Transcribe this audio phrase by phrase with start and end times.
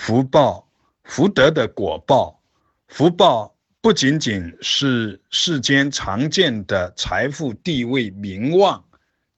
[0.00, 0.66] 福报、
[1.04, 2.42] 福德的果报。
[2.88, 8.82] 福报不仅仅是世间常见的财富、地位、名望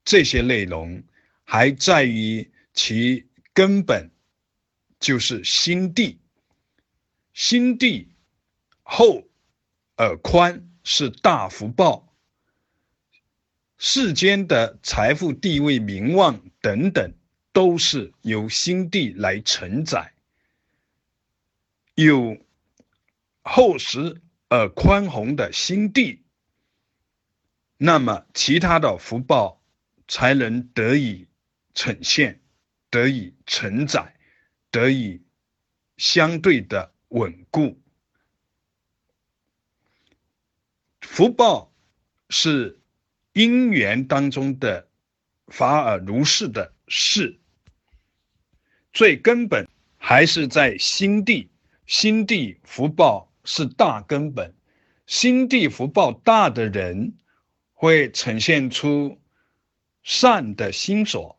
[0.04, 1.02] 这些内容，
[1.42, 4.08] 还在于其根本，
[5.00, 6.20] 就是心地。
[7.34, 8.08] 心地
[8.84, 9.24] 厚
[9.96, 12.14] 而宽是大福报。
[13.78, 17.12] 世间的财富、地位、名望等等，
[17.52, 20.11] 都是由心地来承载。
[21.94, 22.38] 有
[23.42, 26.22] 厚实而宽宏的心地，
[27.76, 29.62] 那么其他的福报
[30.08, 31.26] 才能得以
[31.74, 32.40] 呈现，
[32.88, 34.16] 得以承载，
[34.70, 35.22] 得以
[35.98, 37.78] 相对的稳固。
[41.00, 41.70] 福报
[42.30, 42.80] 是
[43.34, 44.88] 因缘当中的
[45.48, 47.38] 法尔如是的事，
[48.94, 49.68] 最根本
[49.98, 51.51] 还是在心地。
[51.92, 54.54] 心地福报是大根本，
[55.06, 57.18] 心地福报大的人
[57.74, 59.20] 会呈现出
[60.02, 61.38] 善的心所，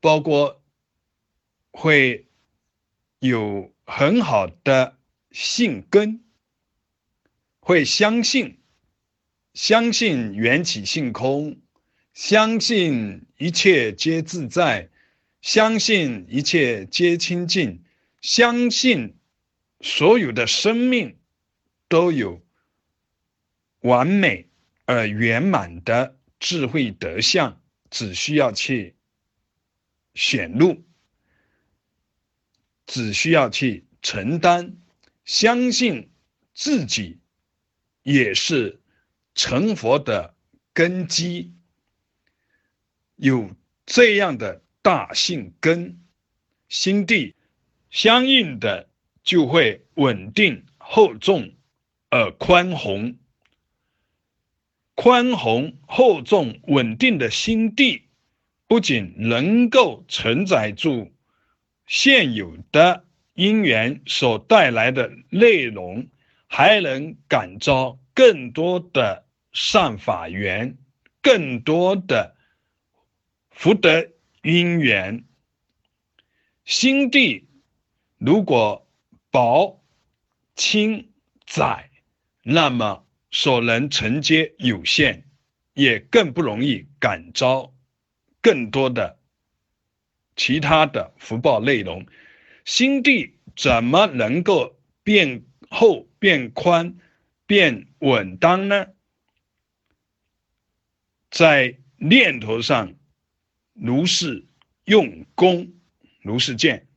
[0.00, 0.60] 包括
[1.70, 2.26] 会
[3.18, 4.98] 有很好的
[5.30, 6.22] 性根，
[7.58, 8.58] 会相信。
[9.54, 11.56] 相信缘起性空，
[12.12, 14.90] 相信一切皆自在，
[15.40, 17.82] 相信一切皆清净，
[18.20, 19.16] 相信
[19.84, 21.18] 所有的生命
[21.88, 22.42] 都有
[23.80, 24.48] 完美
[24.86, 28.96] 而圆满的智慧德相，只需要去
[30.14, 30.82] 显露，
[32.86, 34.74] 只需要去承担，
[35.26, 36.10] 相信
[36.54, 37.20] 自己
[38.02, 38.80] 也是。
[39.36, 40.36] 成佛的
[40.72, 41.52] 根基
[43.16, 43.50] 有
[43.84, 46.00] 这样的大性根
[46.68, 47.34] 心地，
[47.90, 48.88] 相应的
[49.24, 51.54] 就会稳定厚重
[52.10, 53.16] 而宽宏。
[54.94, 58.04] 宽宏厚重稳定的心地，
[58.68, 61.12] 不仅能够承载住
[61.86, 63.04] 现有的
[63.34, 66.06] 因缘所带来的内容，
[66.46, 69.24] 还能感召更多的。
[69.56, 70.76] 善法缘，
[71.22, 72.34] 更多的
[73.52, 74.08] 福德
[74.42, 75.24] 因缘，
[76.64, 77.46] 心地
[78.18, 78.83] 如果
[79.34, 79.82] 薄
[80.54, 81.10] 轻
[81.44, 81.90] 窄，
[82.44, 85.24] 那么所能承接有限，
[85.72, 87.74] 也更不容易感召
[88.40, 89.18] 更多的
[90.36, 92.06] 其他的福报内容。
[92.64, 96.96] 心地怎么能够变厚、变宽、
[97.44, 98.86] 变稳当呢？
[101.28, 102.94] 在念头上
[103.72, 104.46] 如是
[104.84, 105.72] 用功，
[106.22, 106.86] 如是见。